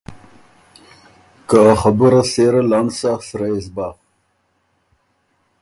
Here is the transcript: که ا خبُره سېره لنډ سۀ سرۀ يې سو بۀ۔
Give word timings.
که 1.49 1.57
ا 1.71 1.73
خبُره 1.81 2.21
سېره 2.31 2.61
لنډ 2.71 2.89
سۀ 2.99 3.11
سرۀ 3.27 3.47
يې 3.53 3.59
سو 3.65 3.71
بۀ۔ 3.75 3.87